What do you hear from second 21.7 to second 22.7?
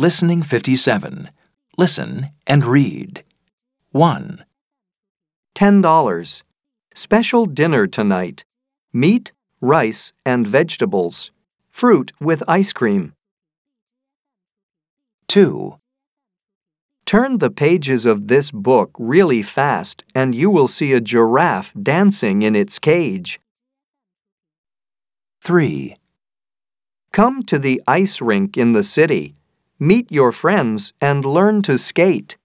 dancing in